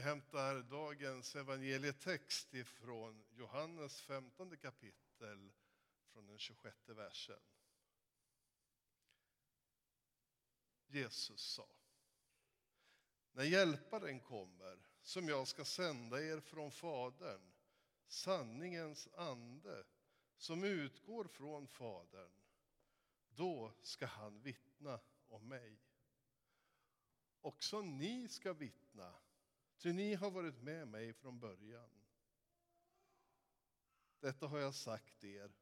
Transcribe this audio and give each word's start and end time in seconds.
Vi 0.00 0.04
hämtar 0.04 0.62
dagens 0.62 1.36
evangelietext 1.36 2.54
ifrån 2.54 3.24
Johannes 3.30 4.00
15 4.00 4.56
kapitel 4.56 5.52
från 6.12 6.26
den 6.26 6.38
26 6.38 6.76
versen. 6.88 7.40
Jesus 10.86 11.40
sa. 11.40 11.68
När 13.32 13.44
hjälparen 13.44 14.20
kommer, 14.20 14.78
som 15.02 15.28
jag 15.28 15.48
ska 15.48 15.64
sända 15.64 16.22
er 16.22 16.40
från 16.40 16.70
Fadern, 16.70 17.52
sanningens 18.06 19.08
ande, 19.14 19.84
som 20.36 20.64
utgår 20.64 21.24
från 21.24 21.68
Fadern, 21.68 22.32
då 23.28 23.72
ska 23.82 24.06
han 24.06 24.42
vittna 24.42 25.00
om 25.28 25.48
mig. 25.48 25.78
Också 27.40 27.80
ni 27.80 28.28
ska 28.28 28.52
vittna, 28.52 29.14
ty 29.80 29.92
ni 29.92 30.14
har 30.14 30.30
varit 30.30 30.62
med 30.62 30.88
mig 30.88 31.12
från 31.12 31.38
början. 31.38 31.90
Detta 34.20 34.46
har 34.46 34.58
jag 34.58 34.74
sagt 34.74 35.24
er 35.24 35.52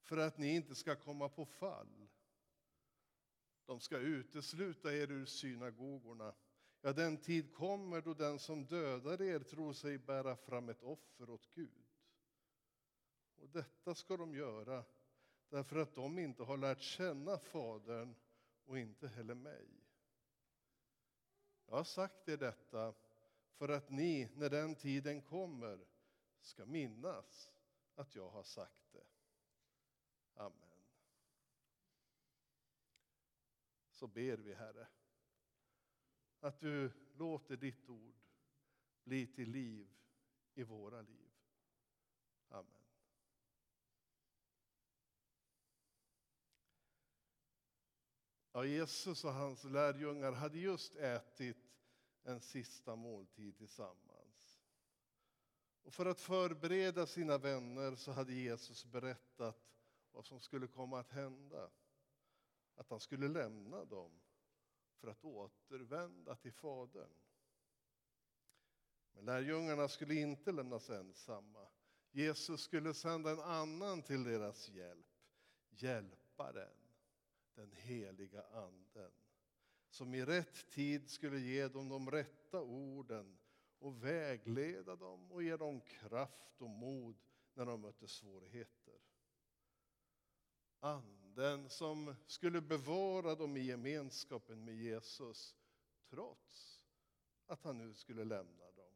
för 0.00 0.16
att 0.16 0.38
ni 0.38 0.54
inte 0.54 0.74
ska 0.74 0.96
komma 0.96 1.28
på 1.28 1.46
fall. 1.46 2.08
De 3.66 3.80
ska 3.80 3.98
utesluta 3.98 4.94
er 4.94 5.10
ur 5.10 5.26
synagogorna. 5.26 6.34
Ja, 6.80 6.92
den 6.92 7.16
tid 7.16 7.54
kommer 7.54 8.00
då 8.00 8.14
den 8.14 8.38
som 8.38 8.66
dödar 8.66 9.22
er 9.22 9.38
tror 9.38 9.72
sig 9.72 9.98
bära 9.98 10.36
fram 10.36 10.68
ett 10.68 10.82
offer 10.82 11.30
åt 11.30 11.50
Gud. 11.54 11.86
Och 13.36 13.48
detta 13.48 13.94
ska 13.94 14.16
de 14.16 14.34
göra 14.34 14.84
därför 15.48 15.76
att 15.76 15.94
de 15.94 16.18
inte 16.18 16.42
har 16.42 16.56
lärt 16.56 16.80
känna 16.80 17.38
Fadern 17.38 18.14
och 18.64 18.78
inte 18.78 19.08
heller 19.08 19.34
mig. 19.34 19.68
Jag 21.66 21.76
har 21.76 21.84
sagt 21.84 22.28
er 22.28 22.36
detta 22.36 22.94
för 23.60 23.68
att 23.68 23.90
ni, 23.90 24.28
när 24.34 24.50
den 24.50 24.74
tiden 24.74 25.22
kommer, 25.22 25.86
ska 26.40 26.66
minnas 26.66 27.52
att 27.94 28.14
jag 28.14 28.30
har 28.30 28.42
sagt 28.42 28.92
det. 28.92 29.06
Amen. 30.34 30.84
Så 33.90 34.06
ber 34.06 34.36
vi, 34.36 34.54
Herre, 34.54 34.88
att 36.40 36.60
du 36.60 36.92
låter 37.14 37.56
ditt 37.56 37.88
ord 37.88 38.14
bli 39.04 39.26
till 39.26 39.50
liv 39.50 39.88
i 40.54 40.62
våra 40.62 41.02
liv. 41.02 41.30
Amen. 42.48 42.84
Ja, 48.52 48.64
Jesus 48.64 49.24
och 49.24 49.32
hans 49.32 49.64
lärjungar 49.64 50.32
hade 50.32 50.58
just 50.58 50.96
ätit 50.96 51.69
en 52.22 52.40
sista 52.40 52.96
måltid 52.96 53.56
tillsammans. 53.56 54.62
Och 55.82 55.94
för 55.94 56.06
att 56.06 56.20
förbereda 56.20 57.06
sina 57.06 57.38
vänner 57.38 57.96
så 57.96 58.12
hade 58.12 58.32
Jesus 58.32 58.84
berättat 58.84 59.70
vad 60.12 60.24
som 60.24 60.40
skulle 60.40 60.66
komma 60.66 61.00
att 61.00 61.10
hända. 61.10 61.70
Att 62.74 62.90
han 62.90 63.00
skulle 63.00 63.28
lämna 63.28 63.84
dem 63.84 64.20
för 64.98 65.08
att 65.08 65.24
återvända 65.24 66.36
till 66.36 66.52
Fadern. 66.52 67.14
Men 69.12 69.24
lärjungarna 69.24 69.88
skulle 69.88 70.14
inte 70.14 70.52
lämnas 70.52 70.90
ensamma. 70.90 71.68
Jesus 72.10 72.60
skulle 72.60 72.94
sända 72.94 73.30
en 73.30 73.40
annan 73.40 74.02
till 74.02 74.24
deras 74.24 74.68
hjälp, 74.68 75.06
Hjälparen 75.70 76.80
den 77.54 77.72
heliga 77.72 78.42
Anden 78.42 79.12
som 79.90 80.14
i 80.14 80.24
rätt 80.24 80.70
tid 80.70 81.10
skulle 81.10 81.38
ge 81.38 81.68
dem 81.68 81.88
de 81.88 82.10
rätta 82.10 82.60
orden 82.60 83.38
och 83.78 84.04
vägleda 84.04 84.96
dem 84.96 85.32
och 85.32 85.42
ge 85.42 85.56
dem 85.56 85.80
kraft 85.80 86.60
och 86.62 86.70
mod 86.70 87.16
när 87.54 87.66
de 87.66 87.80
mötte 87.80 88.08
svårigheter. 88.08 89.00
Anden 90.80 91.68
som 91.68 92.14
skulle 92.26 92.60
bevara 92.60 93.34
dem 93.34 93.56
i 93.56 93.60
gemenskapen 93.60 94.64
med 94.64 94.74
Jesus 94.74 95.56
trots 96.08 96.82
att 97.46 97.64
han 97.64 97.78
nu 97.78 97.94
skulle 97.94 98.24
lämna 98.24 98.70
dem. 98.70 98.94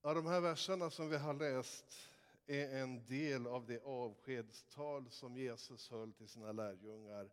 Av 0.00 0.14
de 0.14 0.26
här 0.26 0.40
verserna 0.40 0.90
som 0.90 1.08
vi 1.08 1.16
har 1.16 1.34
läst 1.34 2.10
är 2.46 2.82
en 2.82 3.04
del 3.04 3.46
av 3.46 3.66
det 3.66 3.80
avskedstal 3.80 5.10
som 5.10 5.36
Jesus 5.36 5.90
höll 5.90 6.12
till 6.12 6.28
sina 6.28 6.52
lärjungar 6.52 7.30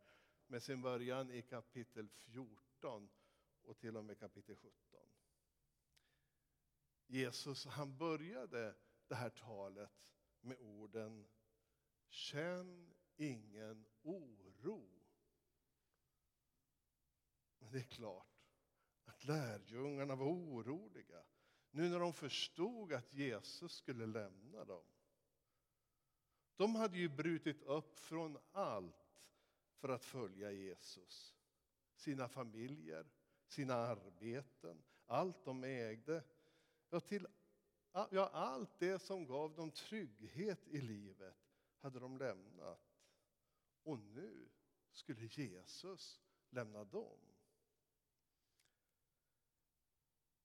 med 0.48 0.64
sin 0.64 0.82
början 0.82 1.32
i 1.32 1.42
kapitel 1.42 2.10
14 2.10 3.10
och 3.64 3.78
till 3.78 3.98
och 3.98 4.06
med 4.06 4.20
kapitel 4.20 4.56
17. 4.56 4.72
Jesus 7.08 7.66
han 7.66 7.98
började 7.98 8.76
det 9.08 9.16
här 9.16 9.30
talet 9.30 10.16
med 10.42 10.58
orden 10.60 11.28
Känn 12.10 12.94
ingen 13.16 13.86
oro. 14.02 14.90
Men 17.60 17.72
det 17.72 17.78
är 17.78 17.84
klart 17.84 18.52
att 19.06 19.24
lärjungarna 19.24 20.16
var 20.16 20.26
oroliga 20.26 21.24
nu 21.72 21.90
när 21.90 22.00
de 22.00 22.14
förstod 22.14 22.94
att 22.94 23.14
Jesus 23.14 23.74
skulle 23.74 24.06
lämna 24.06 24.66
dem. 24.66 24.84
De 26.58 26.76
hade 26.76 26.98
ju 26.98 27.10
brutit 27.10 27.62
upp 27.62 28.00
från 28.00 28.38
allt 28.52 29.22
för 29.76 29.90
att 29.90 30.06
följa 30.06 30.52
Jesus. 30.52 31.36
Sina 31.96 32.28
familjer, 32.28 33.06
sina 33.48 33.74
arbeten, 33.74 34.84
allt 35.06 35.46
de 35.46 35.64
ägde. 35.64 36.24
Ja, 36.90 37.00
till, 37.00 37.28
ja, 37.92 38.30
allt 38.34 38.80
det 38.80 39.00
som 39.00 39.26
gav 39.26 39.56
dem 39.56 39.72
trygghet 39.72 40.68
i 40.68 40.82
livet 40.82 41.38
hade 41.80 42.00
de 42.00 42.18
lämnat. 42.18 42.82
Och 43.84 44.00
nu 44.00 44.50
skulle 44.92 45.26
Jesus 45.26 46.22
lämna 46.50 46.84
dem. 46.84 47.20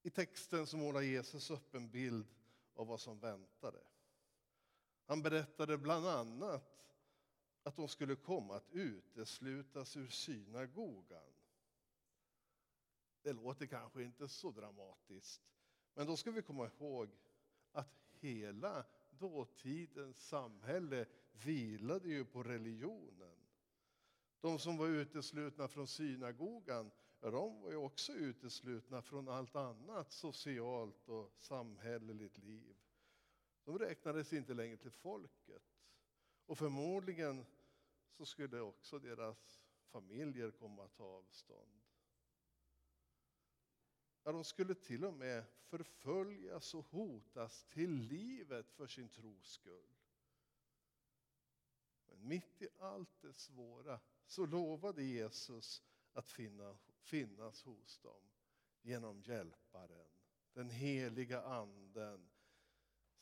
I 0.02 0.10
texten 0.10 0.66
så 0.66 0.76
målar 0.76 1.00
Jesus 1.00 1.50
upp 1.50 1.74
en 1.74 1.90
bild 1.90 2.26
av 2.74 2.86
vad 2.86 3.00
som 3.00 3.18
väntade. 3.18 3.91
Han 5.12 5.22
berättade 5.22 5.78
bland 5.78 6.06
annat 6.06 6.84
att 7.62 7.76
de 7.76 7.88
skulle 7.88 8.16
komma 8.16 8.56
att 8.56 8.70
uteslutas 8.72 9.96
ur 9.96 10.08
synagogan. 10.08 11.32
Det 13.22 13.32
låter 13.32 13.66
kanske 13.66 14.02
inte 14.02 14.28
så 14.28 14.50
dramatiskt, 14.50 15.42
men 15.94 16.06
då 16.06 16.16
ska 16.16 16.30
vi 16.30 16.42
komma 16.42 16.70
ihåg 16.78 17.08
att 17.72 17.94
hela 18.10 18.84
dåtidens 19.10 20.28
samhälle 20.28 21.06
vilade 21.32 22.08
ju 22.08 22.24
på 22.24 22.42
religionen. 22.42 23.36
De 24.40 24.58
som 24.58 24.76
var 24.76 24.86
uteslutna 24.86 25.68
från 25.68 25.86
synagogan, 25.86 26.90
de 27.20 27.60
var 27.60 27.70
ju 27.70 27.76
också 27.76 28.12
uteslutna 28.12 29.02
från 29.02 29.28
allt 29.28 29.56
annat 29.56 30.12
socialt 30.12 31.08
och 31.08 31.32
samhälleligt 31.38 32.38
liv. 32.38 32.76
De 33.64 33.78
räknades 33.78 34.32
inte 34.32 34.54
längre 34.54 34.76
till 34.76 34.90
folket. 34.90 35.62
Och 36.46 36.58
förmodligen 36.58 37.46
så 38.10 38.26
skulle 38.26 38.60
också 38.60 38.98
deras 38.98 39.60
familjer 39.90 40.50
komma 40.50 40.84
att 40.84 40.94
ta 40.94 41.04
avstånd. 41.04 41.82
Ja, 44.22 44.32
de 44.32 44.44
skulle 44.44 44.74
till 44.74 45.04
och 45.04 45.14
med 45.14 45.44
förföljas 45.60 46.74
och 46.74 46.84
hotas 46.84 47.64
till 47.64 47.90
livet 47.90 48.70
för 48.70 48.86
sin 48.86 49.08
tros 49.08 49.52
skull. 49.52 49.96
Men 52.06 52.28
mitt 52.28 52.62
i 52.62 52.68
allt 52.78 53.20
det 53.20 53.32
svåra 53.32 54.00
så 54.26 54.46
lovade 54.46 55.02
Jesus 55.02 55.82
att 56.12 56.28
finna, 56.28 56.76
finnas 56.98 57.62
hos 57.62 57.98
dem 57.98 58.22
genom 58.82 59.22
Hjälparen, 59.22 60.08
den 60.52 60.70
heliga 60.70 61.42
Anden 61.42 62.31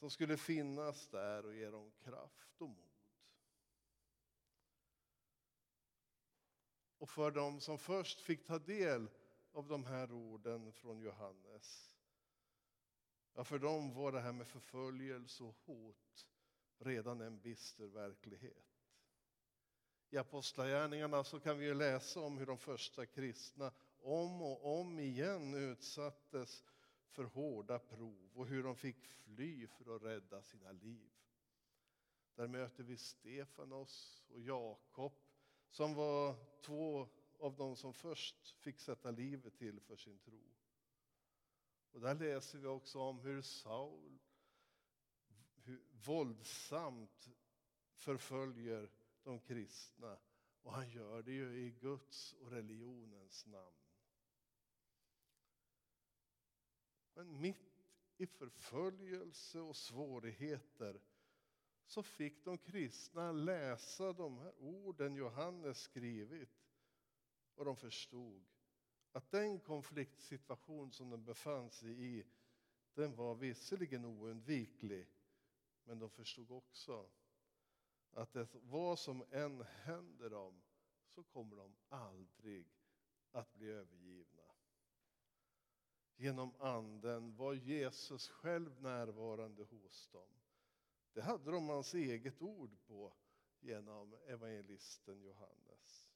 som 0.00 0.10
skulle 0.10 0.36
finnas 0.36 1.06
där 1.06 1.46
och 1.46 1.54
ge 1.54 1.70
dem 1.70 1.92
kraft 2.04 2.60
och 2.60 2.68
mod. 2.68 2.90
Och 6.98 7.10
för 7.10 7.30
dem 7.30 7.60
som 7.60 7.78
först 7.78 8.20
fick 8.20 8.46
ta 8.46 8.58
del 8.58 9.10
av 9.52 9.66
de 9.66 9.84
här 9.84 10.12
orden 10.12 10.72
från 10.72 11.00
Johannes, 11.00 11.96
ja, 13.34 13.44
för 13.44 13.58
dem 13.58 13.94
var 13.94 14.12
det 14.12 14.20
här 14.20 14.32
med 14.32 14.48
förföljelse 14.48 15.44
och 15.44 15.56
hot 15.64 16.26
redan 16.78 17.20
en 17.20 17.40
bister 17.40 17.86
verklighet. 17.86 18.66
I 20.10 20.16
Apostlagärningarna 20.16 21.24
så 21.24 21.40
kan 21.40 21.58
vi 21.58 21.74
läsa 21.74 22.20
om 22.20 22.38
hur 22.38 22.46
de 22.46 22.58
första 22.58 23.06
kristna 23.06 23.72
om 23.98 24.42
och 24.42 24.80
om 24.80 24.98
igen 24.98 25.54
utsattes 25.54 26.64
för 27.10 27.24
hårda 27.24 27.78
prov 27.78 28.30
och 28.34 28.46
hur 28.46 28.62
de 28.62 28.76
fick 28.76 29.06
fly 29.06 29.66
för 29.66 29.96
att 29.96 30.02
rädda 30.02 30.42
sina 30.42 30.72
liv. 30.72 31.10
Där 32.34 32.48
möter 32.48 32.84
vi 32.84 32.96
Stefanos 32.96 34.24
och 34.28 34.40
Jakob 34.40 35.12
som 35.70 35.94
var 35.94 36.36
två 36.60 37.08
av 37.38 37.56
de 37.56 37.76
som 37.76 37.94
först 37.94 38.50
fick 38.50 38.80
sätta 38.80 39.10
livet 39.10 39.56
till 39.56 39.80
för 39.80 39.96
sin 39.96 40.18
tro. 40.18 40.42
Och 41.92 42.00
där 42.00 42.14
läser 42.14 42.58
vi 42.58 42.66
också 42.66 42.98
om 43.00 43.18
hur 43.18 43.42
Saul 43.42 44.18
hur 45.62 45.82
våldsamt 46.04 47.28
förföljer 47.94 48.90
de 49.22 49.40
kristna. 49.40 50.18
Och 50.62 50.72
han 50.72 50.90
gör 50.90 51.22
det 51.22 51.32
ju 51.32 51.56
i 51.56 51.70
Guds 51.70 52.32
och 52.32 52.50
religionens 52.50 53.46
namn. 53.46 53.89
Men 57.20 57.40
mitt 57.40 57.86
i 58.16 58.26
förföljelse 58.26 59.60
och 59.60 59.76
svårigheter 59.76 61.00
så 61.86 62.02
fick 62.02 62.44
de 62.44 62.58
kristna 62.58 63.32
läsa 63.32 64.12
de 64.12 64.38
här 64.38 64.52
orden 64.58 65.14
Johannes 65.14 65.78
skrivit 65.80 66.48
och 67.54 67.64
de 67.64 67.76
förstod 67.76 68.42
att 69.12 69.30
den 69.30 69.60
konfliktsituation 69.60 70.92
som 70.92 71.10
de 71.10 71.24
befann 71.24 71.70
sig 71.70 72.04
i 72.18 72.26
den 72.94 73.14
var 73.16 73.34
visserligen 73.34 74.04
oundviklig 74.04 75.06
men 75.84 75.98
de 75.98 76.10
förstod 76.10 76.50
också 76.50 77.10
att 78.12 78.32
det, 78.32 78.48
vad 78.52 78.98
som 78.98 79.24
än 79.30 79.62
händer 79.62 80.30
dem 80.30 80.62
så 81.08 81.22
kommer 81.22 81.56
de 81.56 81.76
aldrig 81.88 82.66
att 83.32 83.54
bli 83.54 83.66
övergivna. 83.66 84.39
Genom 86.20 86.54
Anden 86.58 87.36
var 87.36 87.54
Jesus 87.54 88.28
själv 88.28 88.82
närvarande 88.82 89.64
hos 89.64 90.08
dem. 90.12 90.28
Det 91.12 91.20
hade 91.20 91.50
de 91.50 91.68
hans 91.68 91.94
eget 91.94 92.42
ord 92.42 92.70
på 92.86 93.12
genom 93.60 94.14
evangelisten 94.26 95.22
Johannes. 95.22 96.08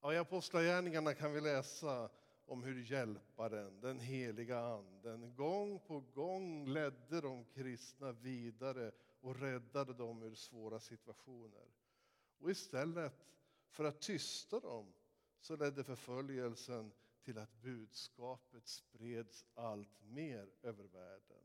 Ja, 0.00 0.14
I 0.14 0.18
Apostlagärningarna 0.18 1.14
kan 1.14 1.32
vi 1.32 1.40
läsa 1.40 2.10
om 2.44 2.62
hur 2.62 2.90
Hjälparen, 2.90 3.80
den 3.80 4.00
heliga 4.00 4.58
Anden, 4.58 5.34
gång 5.34 5.80
på 5.80 6.00
gång 6.00 6.68
ledde 6.68 7.20
de 7.20 7.44
kristna 7.44 8.12
vidare 8.12 8.92
och 9.20 9.40
räddade 9.40 9.94
dem 9.94 10.22
ur 10.22 10.34
svåra 10.34 10.80
situationer. 10.80 11.66
Och 12.38 12.50
istället 12.50 13.26
för 13.68 13.84
att 13.84 14.00
tysta 14.00 14.60
dem 14.60 14.92
så 15.46 15.56
ledde 15.56 15.84
förföljelsen 15.84 16.92
till 17.22 17.38
att 17.38 17.62
budskapet 17.62 18.68
spreds 18.68 19.46
allt 19.54 20.02
mer 20.02 20.50
över 20.62 20.84
världen. 20.84 21.44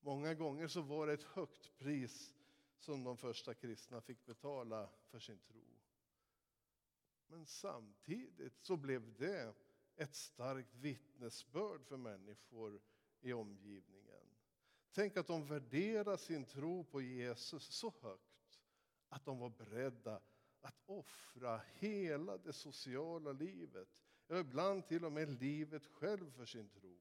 Många 0.00 0.34
gånger 0.34 0.68
så 0.68 0.80
var 0.80 1.06
det 1.06 1.12
ett 1.12 1.22
högt 1.22 1.78
pris 1.78 2.34
som 2.78 3.04
de 3.04 3.16
första 3.16 3.54
kristna 3.54 4.00
fick 4.00 4.26
betala 4.26 4.90
för 5.10 5.18
sin 5.18 5.38
tro. 5.38 5.64
Men 7.26 7.46
samtidigt 7.46 8.58
så 8.60 8.76
blev 8.76 9.16
det 9.18 9.54
ett 9.96 10.14
starkt 10.14 10.74
vittnesbörd 10.74 11.84
för 11.84 11.96
människor 11.96 12.80
i 13.20 13.32
omgivningen. 13.32 14.26
Tänk 14.92 15.16
att 15.16 15.26
de 15.26 15.46
värderade 15.46 16.18
sin 16.18 16.44
tro 16.44 16.84
på 16.84 17.00
Jesus 17.00 17.64
så 17.64 17.94
högt 18.00 18.60
att 19.08 19.24
de 19.24 19.38
var 19.38 19.50
beredda 19.50 20.20
att 20.60 20.82
offra 20.86 21.60
hela 21.74 22.38
det 22.38 22.52
sociala 22.52 23.32
livet, 23.32 23.88
eller 24.28 24.40
ibland 24.40 24.86
till 24.86 25.04
och 25.04 25.12
med 25.12 25.28
livet 25.28 25.86
själv 25.86 26.30
för 26.30 26.44
sin 26.44 26.68
tro. 26.68 26.98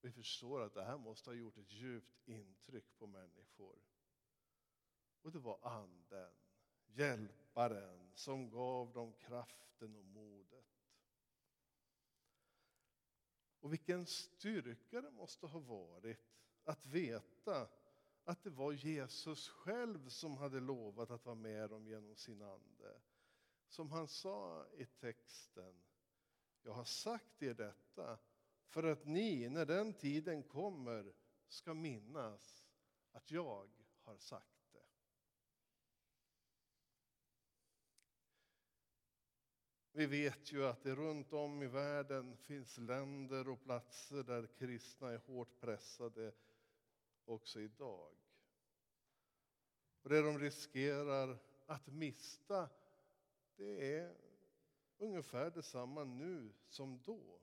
Vi 0.00 0.12
förstår 0.12 0.62
att 0.62 0.74
det 0.74 0.84
här 0.84 0.98
måste 0.98 1.30
ha 1.30 1.34
gjort 1.34 1.58
ett 1.58 1.72
djupt 1.72 2.28
intryck 2.28 2.98
på 2.98 3.06
människor. 3.06 3.78
Och 5.22 5.32
det 5.32 5.38
var 5.38 5.58
Anden, 5.62 6.32
Hjälparen, 6.86 8.10
som 8.14 8.50
gav 8.50 8.92
dem 8.92 9.12
kraften 9.12 9.94
och 9.96 10.04
modet. 10.04 10.64
Och 13.60 13.72
vilken 13.72 14.06
styrka 14.06 15.00
det 15.00 15.10
måste 15.10 15.46
ha 15.46 15.60
varit 15.60 16.18
att 16.64 16.86
veta 16.86 17.68
att 18.28 18.42
det 18.42 18.50
var 18.50 18.72
Jesus 18.72 19.48
själv 19.48 20.08
som 20.08 20.36
hade 20.36 20.60
lovat 20.60 21.10
att 21.10 21.24
vara 21.24 21.34
med 21.34 21.70
dem 21.70 21.86
genom 21.86 22.16
sin 22.16 22.42
ande. 22.42 23.00
Som 23.68 23.90
han 23.90 24.08
sa 24.08 24.66
i 24.76 24.86
texten, 24.86 25.82
jag 26.62 26.72
har 26.72 26.84
sagt 26.84 27.42
er 27.42 27.54
detta 27.54 28.18
för 28.66 28.82
att 28.82 29.06
ni, 29.06 29.48
när 29.48 29.66
den 29.66 29.94
tiden 29.94 30.42
kommer, 30.42 31.12
ska 31.48 31.74
minnas 31.74 32.66
att 33.12 33.30
jag 33.30 33.68
har 34.02 34.16
sagt 34.16 34.72
det. 34.72 34.86
Vi 39.92 40.06
vet 40.06 40.52
ju 40.52 40.66
att 40.66 40.82
det 40.82 40.94
runt 40.94 41.32
om 41.32 41.62
i 41.62 41.66
världen 41.66 42.36
finns 42.36 42.78
länder 42.78 43.48
och 43.48 43.62
platser 43.62 44.22
där 44.22 44.46
kristna 44.46 45.10
är 45.10 45.18
hårt 45.18 45.60
pressade 45.60 46.32
också 47.28 47.60
idag. 47.60 48.16
Och 50.02 50.08
det 50.08 50.22
de 50.22 50.38
riskerar 50.38 51.38
att 51.66 51.86
mista, 51.86 52.70
det 53.56 53.96
är 53.98 54.16
ungefär 54.98 55.50
detsamma 55.50 56.04
nu 56.04 56.52
som 56.68 57.02
då. 57.02 57.40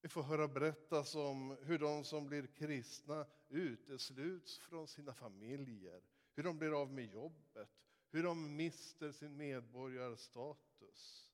Vi 0.00 0.08
får 0.08 0.22
höra 0.22 0.48
berättas 0.48 1.14
om 1.14 1.56
hur 1.60 1.78
de 1.78 2.04
som 2.04 2.26
blir 2.26 2.46
kristna 2.46 3.26
utesluts 3.48 4.58
från 4.58 4.88
sina 4.88 5.14
familjer, 5.14 6.02
hur 6.34 6.42
de 6.42 6.58
blir 6.58 6.82
av 6.82 6.92
med 6.92 7.04
jobbet, 7.04 7.68
hur 8.10 8.22
de 8.22 8.56
mister 8.56 9.12
sin 9.12 9.36
medborgarstatus. 9.36 11.32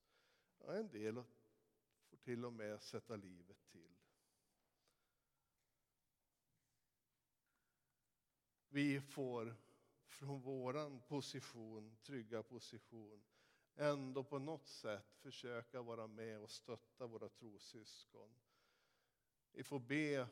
Ja, 0.58 0.74
en 0.74 0.88
del 0.88 1.14
får 2.10 2.16
till 2.16 2.44
och 2.44 2.52
med 2.52 2.82
sätta 2.82 3.16
livet 3.16 3.66
till. 3.72 3.94
Vi 8.74 9.00
får 9.00 9.56
från 10.06 10.40
vår 10.40 11.00
position, 11.00 11.96
trygga 12.02 12.42
position 12.42 13.24
ändå 13.76 14.24
på 14.24 14.38
något 14.38 14.66
sätt 14.68 15.14
försöka 15.16 15.82
vara 15.82 16.06
med 16.06 16.40
och 16.40 16.50
stötta 16.50 17.06
våra 17.06 17.28
trossyskon. 17.28 18.34
Vi 19.52 19.62
får 19.62 19.78
be 19.78 20.28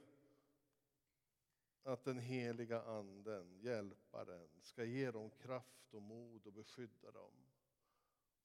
att 1.83 2.05
den 2.05 2.19
heliga 2.19 2.83
anden, 2.83 3.59
hjälparen, 3.61 4.49
ska 4.63 4.85
ge 4.85 5.11
dem 5.11 5.31
kraft 5.31 5.95
och 5.95 6.03
mod 6.03 6.47
och 6.47 6.53
beskydda 6.53 7.11
dem. 7.11 7.35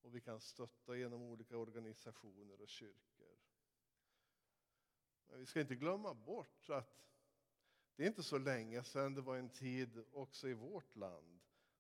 Och 0.02 0.16
vi 0.16 0.22
kan 0.22 0.40
stötta 0.42 0.96
genom 0.96 1.22
olika 1.22 1.58
organisationer 1.58 2.62
och 2.62 2.70
kyrkor. 2.70 3.38
Men 5.28 5.40
vi 5.40 5.46
ska 5.46 5.62
inte 5.62 5.76
glömma 5.76 6.14
bort 6.14 6.70
att 6.70 7.08
det 7.98 8.04
är 8.04 8.08
inte 8.08 8.24
så 8.24 8.38
länge 8.38 8.84
sedan 8.84 9.14
det 9.14 9.22
var 9.22 9.38
en 9.38 9.50
tid 9.50 10.04
också 10.14 10.48
i 10.48 10.54
vårt 10.54 10.96
land 10.96 11.40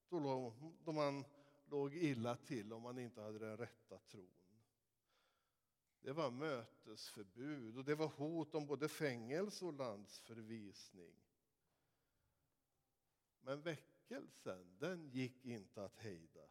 då, 0.10 0.92
man 0.92 1.26
låg 1.70 1.96
illa 1.96 2.36
till 2.36 2.74
om 2.74 2.82
man 2.82 3.00
inte 3.00 3.22
hade 3.22 3.40
den 3.40 3.58
rätta 3.58 3.98
tron. 3.98 4.30
Det 6.02 6.14
var 6.14 6.32
mötesförbud 6.32 7.78
och 7.78 7.86
det 7.86 7.96
var 7.96 8.08
hot 8.08 8.56
om 8.56 8.66
både 8.66 8.88
fängelse 8.88 9.66
och 9.66 9.74
landsförvisning. 9.74 11.16
Men 13.42 13.62
väckelsen, 13.62 14.78
den 14.80 15.10
gick 15.10 15.46
inte 15.46 15.84
att 15.86 15.96
hejda. 15.96 16.48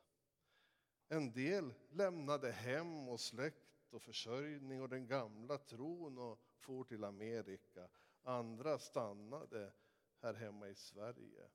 En 1.08 1.32
del 1.32 1.74
lämnade 1.90 2.52
hem 2.52 3.08
och 3.08 3.20
släkt 3.20 3.92
och 3.94 4.02
försörjning 4.02 4.82
och 4.82 4.88
den 4.88 5.06
gamla 5.06 5.58
tron 5.58 6.18
och 6.18 6.40
for 6.56 6.84
till 6.84 7.04
Amerika. 7.04 7.88
Andra 8.26 8.78
stannade 8.78 9.72
här 10.20 10.34
hemma 10.34 10.68
i 10.68 10.74
Sverige. 10.74 11.48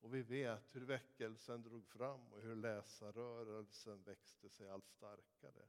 Och 0.00 0.14
vi 0.14 0.22
vet 0.22 0.74
hur 0.74 0.80
väckelsen 0.80 1.62
drog 1.62 1.86
fram 1.86 2.32
och 2.32 2.42
hur 2.42 2.56
läsarrörelsen 2.56 4.02
växte 4.02 4.50
sig 4.50 4.68
allt 4.68 4.88
starkare. 4.88 5.68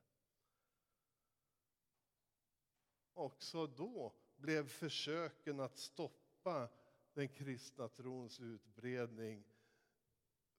Också 3.14 3.68
då 3.68 4.14
blev 4.36 4.68
försöken 4.68 5.60
att 5.60 5.78
stoppa 5.78 6.70
den 7.14 7.28
kristna 7.28 7.88
trons 7.88 8.40
utbredning 8.40 9.44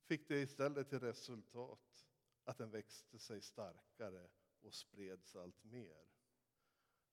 fick 0.04 0.28
det 0.28 0.40
istället 0.40 0.88
till 0.88 1.00
resultat 1.00 2.06
att 2.44 2.58
den 2.58 2.70
växte 2.70 3.18
sig 3.18 3.40
starkare 3.40 4.28
och 4.60 4.74
spreds 4.74 5.36
allt 5.36 5.64
mer. 5.64 6.06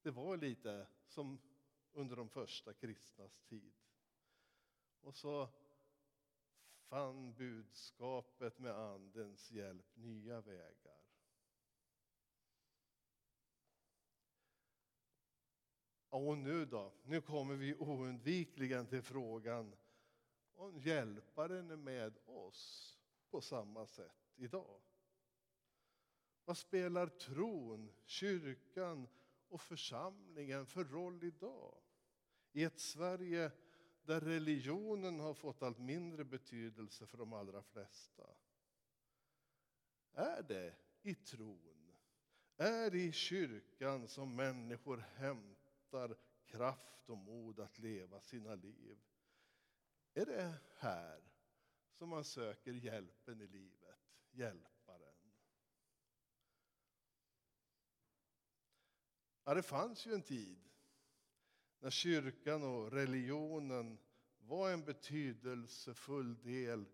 Det 0.01 0.11
var 0.11 0.37
lite 0.37 0.87
som 1.07 1.39
under 1.93 2.15
de 2.15 2.29
första 2.29 2.73
kristnas 2.73 3.39
tid. 3.39 3.73
Och 5.01 5.15
så 5.15 5.49
fann 6.89 7.33
budskapet 7.33 8.59
med 8.59 8.71
Andens 8.71 9.51
hjälp 9.51 9.95
nya 9.95 10.41
vägar. 10.41 11.01
Och 16.09 16.37
nu 16.37 16.65
då? 16.65 16.93
Nu 17.03 17.21
kommer 17.21 17.55
vi 17.55 17.75
oundvikligen 17.75 18.87
till 18.87 19.01
frågan 19.01 19.75
om 20.53 20.77
hjälparen 20.79 21.71
är 21.71 21.75
med 21.75 22.17
oss 22.25 22.97
på 23.29 23.41
samma 23.41 23.85
sätt 23.87 24.31
idag. 24.35 24.81
Vad 26.45 26.57
spelar 26.57 27.07
tron, 27.07 27.91
kyrkan 28.05 29.07
och 29.51 29.61
församlingen 29.61 30.65
för 30.65 30.83
roll 30.83 31.23
idag? 31.23 31.77
I 32.51 32.63
ett 32.63 32.79
Sverige 32.79 33.51
där 34.03 34.21
religionen 34.21 35.19
har 35.19 35.33
fått 35.33 35.63
allt 35.63 35.79
mindre 35.79 36.25
betydelse 36.25 37.07
för 37.07 37.17
de 37.17 37.33
allra 37.33 37.63
flesta. 37.63 38.23
Är 40.13 40.43
det 40.43 40.75
i 41.01 41.15
tron, 41.15 41.95
är 42.57 42.91
det 42.91 42.99
i 42.99 43.11
kyrkan 43.11 44.07
som 44.07 44.35
människor 44.35 44.97
hämtar 44.97 46.17
kraft 46.45 47.09
och 47.09 47.17
mod 47.17 47.59
att 47.59 47.79
leva 47.79 48.21
sina 48.21 48.55
liv? 48.55 48.99
Är 50.13 50.25
det 50.25 50.53
här 50.77 51.21
som 51.91 52.09
man 52.09 52.23
söker 52.23 52.73
hjälpen 52.73 53.41
i 53.41 53.47
livet, 53.47 53.97
Hjälp 54.31 54.70
Ja, 59.43 59.53
det 59.53 59.63
fanns 59.63 60.05
ju 60.07 60.13
en 60.13 60.21
tid 60.21 60.69
när 61.79 61.89
kyrkan 61.89 62.63
och 62.63 62.91
religionen 62.91 63.97
var 64.39 64.71
en 64.71 64.85
betydelsefull 64.85 66.41
del 66.41 66.85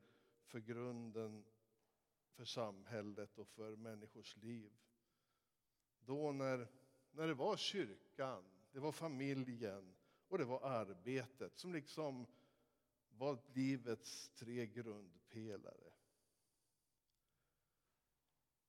för 0.45 0.59
grunden 0.59 1.45
för 2.31 2.45
samhället 2.45 3.37
och 3.37 3.47
för 3.47 3.75
människors 3.75 4.35
liv. 4.35 4.71
Då 5.99 6.31
när, 6.31 6.67
när 7.11 7.27
det 7.27 7.33
var 7.33 7.57
kyrkan, 7.57 8.43
det 8.71 8.79
var 8.79 8.91
familjen 8.91 9.95
och 10.27 10.37
det 10.37 10.45
var 10.45 10.69
arbetet 10.69 11.57
som 11.57 11.73
liksom 11.73 12.25
var 13.09 13.39
livets 13.53 14.29
tre 14.29 14.65
grundpelare. 14.65 15.96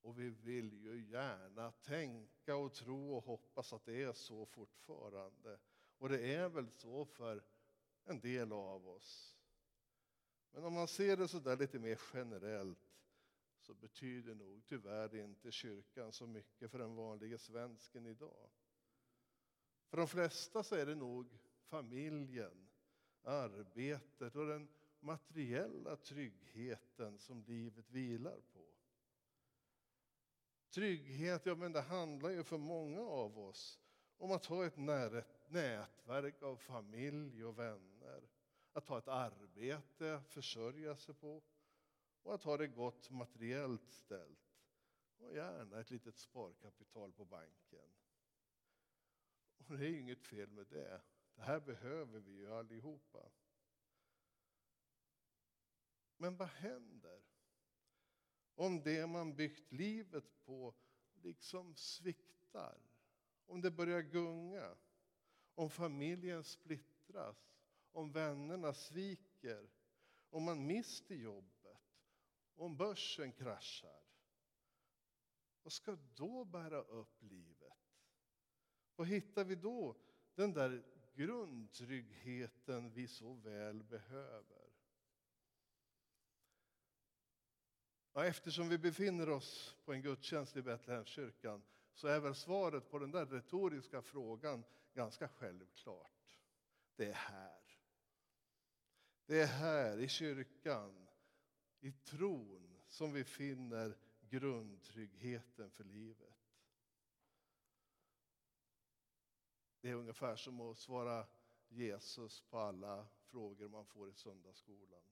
Och 0.08 0.18
vi 0.18 0.30
vill 0.30 0.72
ju 0.72 1.04
gärna 1.10 1.70
tänka 1.70 2.56
och 2.56 2.74
tro 2.74 3.16
och 3.16 3.24
hoppas 3.24 3.72
att 3.72 3.84
det 3.84 4.02
är 4.02 4.12
så 4.12 4.46
fortfarande. 4.46 5.58
Och 5.98 6.08
det 6.08 6.34
är 6.34 6.48
väl 6.48 6.70
så 6.70 7.04
för 7.04 7.42
en 8.04 8.20
del 8.20 8.52
av 8.52 8.88
oss. 8.88 9.38
Men 10.50 10.64
om 10.64 10.72
man 10.72 10.88
ser 10.88 11.16
det 11.16 11.28
så 11.28 11.38
där 11.38 11.56
lite 11.56 11.78
mer 11.78 12.00
generellt 12.14 12.78
så 13.60 13.74
betyder 13.74 14.34
nog 14.34 14.62
tyvärr 14.66 15.14
inte 15.14 15.52
kyrkan 15.52 16.12
så 16.12 16.26
mycket 16.26 16.70
för 16.70 16.78
den 16.78 16.94
vanliga 16.94 17.38
svensken 17.38 18.06
idag. 18.06 18.50
För 19.88 19.96
de 19.96 20.08
flesta 20.08 20.62
så 20.62 20.74
är 20.74 20.86
det 20.86 20.94
nog 20.94 21.38
familjen, 21.64 22.68
arbetet 23.22 24.36
och 24.36 24.46
den 24.46 24.68
materiella 25.00 25.96
tryggheten 25.96 27.18
som 27.18 27.42
livet 27.42 27.90
vilar 27.90 28.40
på. 28.52 28.57
Trygghet, 30.70 31.46
ja 31.46 31.54
men 31.54 31.72
det 31.72 31.80
handlar 31.80 32.30
ju 32.30 32.44
för 32.44 32.58
många 32.58 33.00
av 33.00 33.38
oss 33.38 33.80
om 34.16 34.32
att 34.32 34.46
ha 34.46 34.66
ett 34.66 34.76
nätverk 35.48 36.42
av 36.42 36.56
familj 36.56 37.44
och 37.44 37.58
vänner. 37.58 38.28
Att 38.72 38.88
ha 38.88 38.98
ett 38.98 39.08
arbete, 39.08 40.22
försörja 40.28 40.96
sig 40.96 41.14
på 41.14 41.42
och 42.22 42.34
att 42.34 42.42
ha 42.42 42.56
det 42.56 42.66
gott 42.66 43.10
materiellt 43.10 43.92
ställt. 43.92 44.58
Och 45.18 45.34
gärna 45.34 45.80
ett 45.80 45.90
litet 45.90 46.18
sparkapital 46.18 47.12
på 47.12 47.25
banken. 47.25 47.88
Och 49.56 49.78
det 49.78 49.87
är 49.87 49.98
inget 49.98 50.22
fel 50.22 50.50
med 50.50 50.66
det. 50.66 51.00
Det 51.34 51.42
här 51.42 51.60
behöver 51.60 52.20
vi 52.20 52.32
ju 52.32 52.54
allihopa. 52.54 53.30
Men 56.16 56.37
vad 56.37 56.48
händer 56.48 57.22
om 58.58 58.82
det 58.82 59.06
man 59.06 59.34
byggt 59.34 59.72
livet 59.72 60.44
på 60.44 60.74
liksom 61.22 61.74
sviktar? 61.74 62.78
Om 63.46 63.60
det 63.60 63.70
börjar 63.70 64.00
gunga? 64.02 64.76
Om 65.54 65.70
familjen 65.70 66.44
splittras? 66.44 67.36
Om 67.92 68.12
vännerna 68.12 68.74
sviker? 68.74 69.70
Om 70.30 70.42
man 70.42 70.66
mister 70.66 71.14
jobbet? 71.14 71.78
Om 72.54 72.76
börsen 72.76 73.32
kraschar? 73.32 74.02
Vad 75.62 75.72
ska 75.72 75.96
då 76.14 76.44
bära 76.44 76.80
upp 76.82 77.22
livet? 77.22 77.72
Vad 78.96 79.06
hittar 79.06 79.44
vi 79.44 79.54
då 79.54 79.96
den 80.34 80.52
där 80.52 80.84
grundtryggheten 81.14 82.90
vi 82.90 83.08
så 83.08 83.34
väl 83.34 83.82
behöver? 83.82 84.67
Ja, 88.18 88.25
eftersom 88.25 88.68
vi 88.68 88.78
befinner 88.78 89.28
oss 89.28 89.76
på 89.84 89.92
en 89.92 90.02
gudstjänst 90.02 90.56
i 90.56 90.62
Betlehemskyrkan 90.62 91.62
så 91.92 92.08
är 92.08 92.20
väl 92.20 92.34
svaret 92.34 92.90
på 92.90 92.98
den 92.98 93.10
där 93.10 93.26
retoriska 93.26 94.02
frågan 94.02 94.64
ganska 94.94 95.28
självklart. 95.28 96.38
Det 96.96 97.08
är 97.08 97.12
här. 97.12 97.60
Det 99.26 99.40
är 99.40 99.46
här 99.46 99.98
i 99.98 100.08
kyrkan, 100.08 101.08
i 101.80 101.92
tron, 101.92 102.78
som 102.87 103.12
vi 103.12 103.25
finner 103.25 103.96
grundtryggheten 104.20 105.70
för 105.70 105.84
livet. 105.84 106.58
Det 109.80 109.90
är 109.90 109.94
ungefär 109.94 110.37
som 110.37 110.60
att 110.60 110.78
svara 110.78 111.26
Jesus 111.68 112.40
på 112.40 112.58
alla 112.58 113.06
frågor 113.20 113.68
man 113.68 113.87
får 113.87 114.10
i 114.10 114.14
söndagsskolan. 114.14 115.02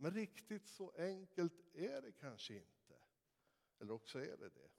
Men 0.00 0.10
riktigt 0.10 0.66
så 0.66 0.92
enkelt 0.96 1.74
är 1.74 2.02
det 2.02 2.12
kanske 2.12 2.54
inte. 2.54 2.94
Eller 3.80 3.92
också 3.92 4.18
är 4.18 4.36
det 4.36 4.48
det. 4.48 4.70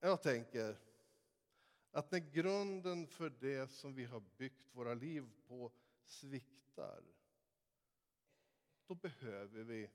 Jag 0.00 0.22
tänker 0.22 0.78
att 1.90 2.10
när 2.10 2.18
grunden 2.18 3.06
för 3.06 3.30
det 3.30 3.70
som 3.70 3.94
vi 3.94 4.04
har 4.04 4.22
byggt 4.36 4.74
våra 4.74 4.94
liv 4.94 5.30
på 5.46 5.72
sviktar, 6.04 7.02
då 8.86 8.94
behöver 8.94 9.62
vi 9.62 9.90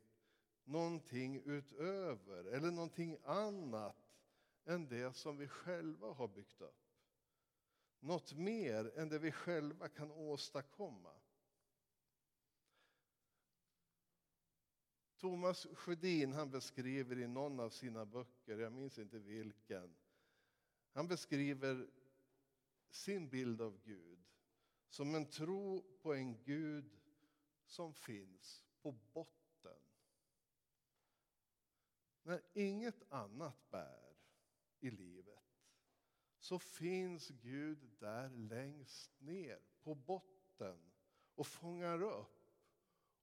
någonting 0.63 1.42
utöver 1.46 2.44
eller 2.44 2.72
någonting 2.72 3.18
annat 3.24 4.16
än 4.66 4.88
det 4.88 5.13
som 5.13 5.38
vi 5.38 5.48
själva 5.48 6.08
har 6.13 6.27
byggt 6.27 6.62
upp. 6.62 6.88
Något 8.00 8.34
mer 8.34 8.98
än 8.98 9.10
det 9.10 9.20
vi 9.20 9.32
själva 9.32 9.89
kan 9.89 10.12
åstadkomma. 10.12 11.13
Thomas 15.17 15.67
Sjödin 15.74 16.33
han 16.33 16.51
beskriver 16.51 17.19
i 17.19 17.27
någon 17.27 17.59
av 17.59 17.69
sina 17.69 18.05
böcker, 18.05 18.57
jag 18.59 18.74
minns 18.74 19.00
inte 19.00 19.19
vilken, 19.19 19.95
han 20.91 21.07
beskriver 21.07 21.89
sin 22.89 23.29
bild 23.29 23.62
av 23.62 23.79
Gud 23.83 24.19
som 24.89 25.15
en 25.15 25.25
tro 25.25 25.83
på 26.01 26.13
en 26.13 26.43
Gud 26.43 27.00
som 27.65 27.93
finns 27.93 28.65
på 28.81 28.91
botten. 29.13 29.79
När 32.24 32.41
inget 32.53 33.12
annat 33.12 33.69
bär 33.71 34.15
i 34.79 34.89
livet 34.89 35.38
så 36.39 36.59
finns 36.59 37.29
Gud 37.29 37.89
där 38.00 38.29
längst 38.29 39.21
ner 39.21 39.59
på 39.81 39.95
botten 39.95 40.91
och 41.36 41.47
fångar 41.47 42.01
upp 42.01 42.51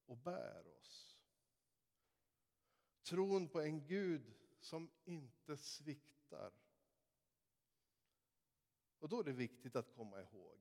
och 0.06 0.16
bär 0.16 0.66
oss. 0.78 1.13
Tron 3.04 3.48
på 3.48 3.60
en 3.60 3.86
Gud 3.86 4.34
som 4.60 4.90
inte 5.04 5.56
sviktar. 5.56 6.52
Och 8.98 9.08
då 9.08 9.20
är 9.20 9.24
det 9.24 9.32
viktigt 9.32 9.76
att 9.76 9.94
komma 9.94 10.22
ihåg 10.22 10.58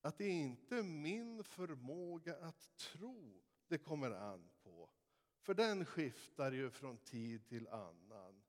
att 0.00 0.18
det 0.18 0.24
är 0.24 0.42
inte 0.42 0.82
min 0.82 1.44
förmåga 1.44 2.36
att 2.36 2.76
tro 2.76 3.42
det 3.68 3.78
kommer 3.78 4.10
an 4.10 4.50
på. 4.62 4.90
För 5.40 5.54
den 5.54 5.84
skiftar 5.84 6.52
ju 6.52 6.70
från 6.70 6.98
tid 6.98 7.46
till 7.46 7.68
annan. 7.68 8.42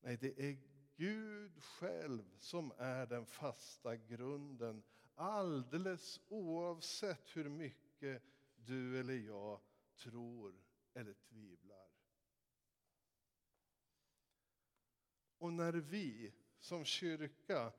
Nej, 0.00 0.16
det 0.16 0.40
är 0.40 0.58
Gud 0.96 1.62
själv 1.62 2.36
som 2.38 2.72
är 2.78 3.06
den 3.06 3.26
fasta 3.26 3.96
grunden 3.96 4.82
alldeles 5.14 6.20
oavsett 6.28 7.36
hur 7.36 7.48
mycket 7.48 8.22
du 8.54 9.00
eller 9.00 9.14
jag 9.14 9.60
tror 9.96 10.54
eller 10.94 11.14
tvivlar. 11.14 11.67
Och 15.38 15.52
när 15.52 15.72
vi 15.72 16.32
som 16.58 16.84
kyrka 16.84 17.72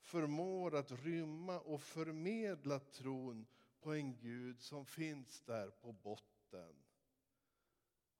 förmår 0.00 0.74
att 0.74 0.92
rymma 0.92 1.60
och 1.60 1.82
förmedla 1.82 2.78
tron 2.78 3.46
på 3.80 3.92
en 3.92 4.16
Gud 4.18 4.60
som 4.60 4.86
finns 4.86 5.40
där 5.40 5.70
på 5.70 5.92
botten, 5.92 6.74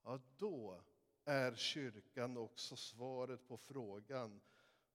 ja, 0.03 0.19
då 0.37 0.83
är 1.25 1.55
kyrkan 1.55 2.37
också 2.37 2.75
svaret 2.75 3.47
på 3.47 3.57
frågan 3.57 4.41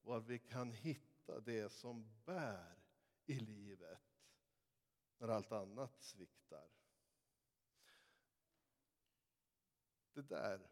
var 0.03 0.21
vi 0.21 0.39
kan 0.39 0.73
hitta 0.73 1.41
det 1.41 1.73
som 1.73 2.11
bär 2.25 2.77
i 3.27 3.35
livet 3.35 4.01
när 5.19 5.29
när 5.29 5.29
allt 5.29 5.53
annat 5.53 6.03
sviktar. 6.03 6.69
Det 10.13 10.23
där 10.23 10.71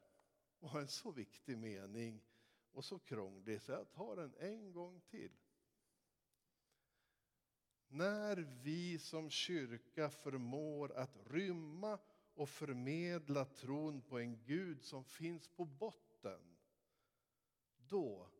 var 0.58 0.80
en 0.80 0.88
så 0.88 1.10
viktig 1.10 1.58
mening 1.58 2.22
och 2.74 2.84
så 2.84 2.98
krånglig 2.98 3.62
så 3.62 3.72
jag 3.72 3.92
tar 3.92 4.16
den 4.16 4.34
en 4.38 4.72
gång 4.72 5.00
till. 5.00 5.32
När 7.88 8.36
vi 8.62 8.98
som 8.98 9.30
kyrka 9.30 10.10
förmår 10.10 10.92
att 10.92 11.16
rymma 11.26 11.98
och 12.34 12.48
förmedla 12.48 13.44
tron 13.44 14.00
på 14.02 14.18
en 14.18 14.44
Gud 14.44 14.82
som 14.82 15.04
finns 15.04 15.48
på 15.48 15.64
botten, 15.64 16.56
då 17.76 18.30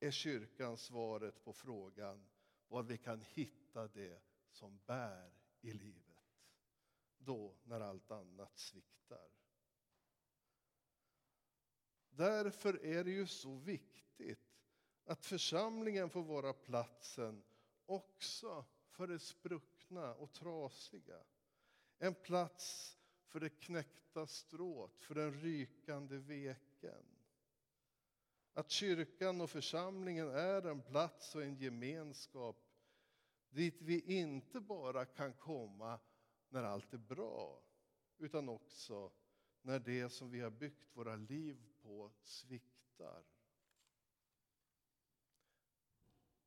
är 0.00 0.10
kyrkan 0.10 0.76
svaret 0.76 1.44
på 1.44 1.52
frågan 1.52 2.26
var 2.68 2.82
vi 2.82 2.98
kan 2.98 3.20
hitta 3.20 3.88
det 3.88 4.22
som 4.50 4.78
bär 4.86 5.32
i 5.60 5.72
livet. 5.72 6.04
Då 7.18 7.54
när 7.64 7.80
allt 7.80 8.10
annat 8.10 8.58
sviktar. 8.58 9.37
Därför 12.18 12.84
är 12.84 13.04
det 13.04 13.10
ju 13.10 13.26
så 13.26 13.54
viktigt 13.56 14.38
att 15.04 15.26
församlingen 15.26 16.10
får 16.10 16.22
vara 16.22 16.52
platsen 16.52 17.42
också 17.86 18.64
för 18.90 19.06
det 19.06 19.18
spruckna 19.18 20.14
och 20.14 20.32
trasiga. 20.32 21.18
En 21.98 22.14
plats 22.14 22.98
för 23.26 23.40
det 23.40 23.48
knäckta 23.48 24.26
strået, 24.26 25.00
för 25.00 25.14
den 25.14 25.32
rykande 25.40 26.16
veken. 26.18 27.04
Att 28.54 28.70
kyrkan 28.70 29.40
och 29.40 29.50
församlingen 29.50 30.28
är 30.28 30.66
en 30.66 30.82
plats 30.82 31.34
och 31.34 31.42
en 31.42 31.56
gemenskap 31.56 32.56
dit 33.50 33.82
vi 33.82 34.00
inte 34.00 34.60
bara 34.60 35.04
kan 35.04 35.32
komma 35.32 35.98
när 36.48 36.62
allt 36.62 36.92
är 36.92 36.98
bra, 36.98 37.62
utan 38.18 38.48
också 38.48 39.12
när 39.68 39.78
det 39.78 40.08
som 40.08 40.30
vi 40.30 40.40
har 40.40 40.50
byggt 40.50 40.96
våra 40.96 41.16
liv 41.16 41.56
på 41.82 42.10
sviktar. 42.22 43.24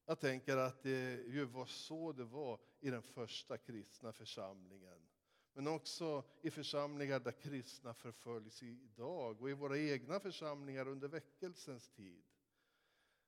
Jag 0.05 0.19
tänker 0.19 0.57
att 0.57 0.83
det 0.83 1.27
ju 1.27 1.45
var 1.45 1.65
så 1.65 2.11
det 2.11 2.23
var 2.23 2.59
i 2.79 2.89
den 2.89 3.01
första 3.01 3.57
kristna 3.57 4.13
församlingen. 4.13 5.07
Men 5.53 5.67
också 5.67 6.23
i 6.41 6.51
församlingar 6.51 7.19
där 7.19 7.31
kristna 7.31 7.93
förföljs 7.93 8.63
idag 8.63 9.41
och 9.41 9.49
i 9.49 9.53
våra 9.53 9.77
egna 9.77 10.19
församlingar 10.19 10.87
under 10.87 11.07
väckelsens 11.07 11.89
tid. 11.89 12.23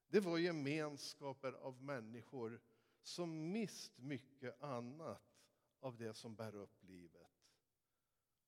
Det 0.08 0.20
var 0.20 0.38
gemenskaper 0.38 1.54
av 1.54 1.84
människor 1.84 2.62
som 3.02 3.52
mist 3.52 3.98
mycket 3.98 4.64
annat 4.64 5.22
av 5.80 5.98
det 5.98 6.14
som 6.14 6.36
bär 6.36 6.56
upp 6.56 6.84
livet 6.84 7.23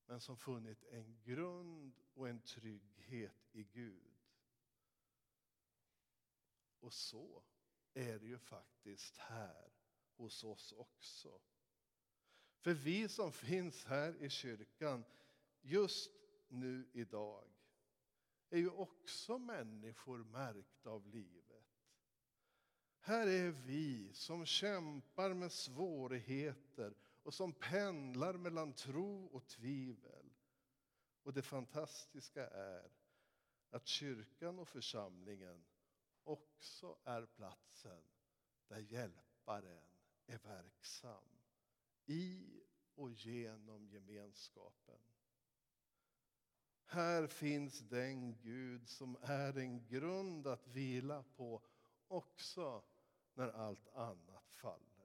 men 0.06 0.20
som 0.20 0.36
funnit 0.36 0.84
en 0.84 1.18
grund 1.24 1.92
och 2.14 2.28
en 2.28 2.40
trygghet 2.40 3.48
i 3.52 3.64
Gud. 3.64 4.16
Och 6.80 6.92
så 6.92 7.42
är 7.94 8.18
det 8.18 8.26
ju 8.26 8.38
faktiskt 8.38 9.16
här 9.18 9.72
hos 10.16 10.44
oss 10.44 10.72
också. 10.72 11.40
För 12.58 12.74
vi 12.74 13.08
som 13.08 13.32
finns 13.32 13.84
här 13.84 14.22
i 14.22 14.30
kyrkan 14.30 15.04
just 15.60 16.10
nu 16.48 16.88
idag 16.92 17.44
är 18.50 18.58
ju 18.58 18.70
också 18.70 19.38
människor 19.38 20.18
märkta 20.18 20.90
av 20.90 21.06
livet. 21.06 21.46
Här 22.98 23.26
är 23.26 23.50
vi 23.50 24.12
som 24.12 24.46
kämpar 24.46 25.34
med 25.34 25.52
svårigheter 25.52 26.94
och 27.26 27.34
som 27.34 27.52
pendlar 27.52 28.34
mellan 28.34 28.72
tro 28.72 29.26
och 29.26 29.46
tvivel. 29.46 30.30
Och 31.22 31.32
det 31.32 31.42
fantastiska 31.42 32.46
är 32.46 32.90
att 33.70 33.86
kyrkan 33.86 34.58
och 34.58 34.68
församlingen 34.68 35.64
också 36.24 36.98
är 37.04 37.26
platsen 37.26 38.02
där 38.68 38.78
hjälparen 38.78 39.84
är 40.26 40.38
verksam 40.38 41.28
i 42.04 42.60
och 42.94 43.10
genom 43.10 43.88
gemenskapen. 43.88 45.00
Här 46.84 47.26
finns 47.26 47.80
den 47.80 48.36
Gud 48.42 48.88
som 48.88 49.16
är 49.22 49.58
en 49.58 49.86
grund 49.86 50.46
att 50.46 50.66
vila 50.66 51.22
på 51.22 51.62
också 52.08 52.84
när 53.34 53.48
allt 53.48 53.88
annat 53.88 54.50
faller. 54.50 54.95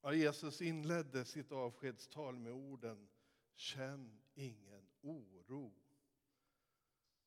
Ja, 0.00 0.14
Jesus 0.14 0.62
inledde 0.62 1.24
sitt 1.24 1.52
avskedstal 1.52 2.38
med 2.38 2.52
orden 2.52 3.08
Känn 3.54 4.20
ingen 4.34 4.88
oro. 5.00 5.74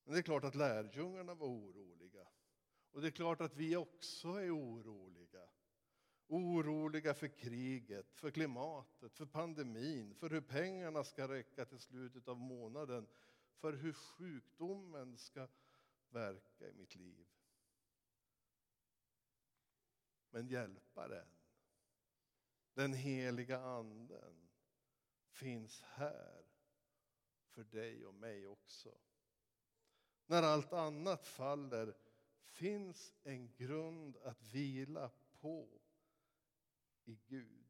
Men 0.03 0.13
det 0.13 0.19
är 0.19 0.23
klart 0.23 0.43
att 0.43 0.55
lärjungarna 0.55 1.35
var 1.35 1.47
oroliga. 1.47 2.27
Och 2.91 3.01
det 3.01 3.07
är 3.07 3.11
klart 3.11 3.41
att 3.41 3.55
vi 3.55 3.75
också 3.75 4.27
är 4.27 4.55
oroliga. 4.55 5.49
Oroliga 6.27 7.13
för 7.13 7.27
kriget, 7.27 8.15
för 8.15 8.31
klimatet, 8.31 9.15
för 9.15 9.25
pandemin, 9.25 10.15
för 10.15 10.29
hur 10.29 10.41
pengarna 10.41 11.03
ska 11.03 11.27
räcka 11.27 11.65
till 11.65 11.79
slutet 11.79 12.27
av 12.27 12.37
månaden, 12.37 13.07
för 13.57 13.73
hur 13.73 13.93
sjukdomen 13.93 15.17
ska 15.17 15.47
verka 16.09 16.69
i 16.69 16.73
mitt 16.73 16.95
liv. 16.95 17.27
Men 20.29 20.47
hjälparen, 20.47 21.27
den 22.73 22.93
heliga 22.93 23.59
anden, 23.59 24.49
finns 25.29 25.81
här 25.81 26.45
för 27.47 27.63
dig 27.63 28.05
och 28.05 28.15
mig 28.15 28.47
också. 28.47 28.97
När 30.25 30.43
allt 30.43 30.73
annat 30.73 31.27
faller 31.27 31.97
finns 32.43 33.13
en 33.23 33.53
grund 33.53 34.17
att 34.17 34.41
vila 34.43 35.11
på 35.39 35.81
i 37.05 37.15
Gud. 37.15 37.65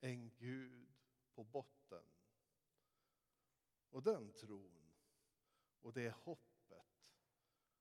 En 0.00 0.30
Gud 0.30 0.88
på 1.34 1.44
botten. 1.44 2.04
Och 3.90 4.02
den 4.02 4.32
tron 4.32 4.92
och 5.80 5.92
det 5.92 6.10
hoppet 6.10 6.52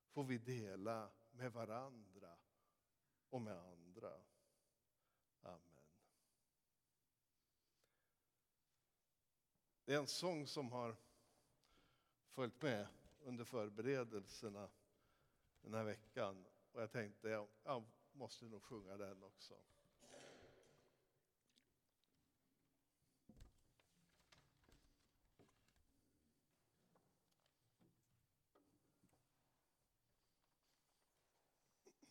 får 0.08 0.24
vi 0.24 0.38
dela 0.38 1.12
med 1.32 1.54
varandra 1.54 2.38
och 3.30 3.42
med 3.42 3.58
andra. 3.58 4.22
Det 9.86 9.94
är 9.94 9.98
en 10.00 10.08
sång 10.08 10.48
som 10.48 10.72
har 10.72 10.96
följt 12.30 12.62
med 12.62 12.88
under 13.24 13.44
förberedelserna 13.46 14.70
den 15.62 15.74
här 15.74 15.84
veckan. 15.84 16.46
Och 16.72 16.82
jag 16.82 16.92
tänkte, 16.92 17.30
jag 17.64 17.84
måste 18.12 18.46
nog 18.46 18.64
sjunga 18.64 18.98
den 18.98 19.24
också. 19.24 19.54